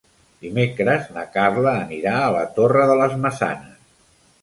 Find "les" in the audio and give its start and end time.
3.05-3.19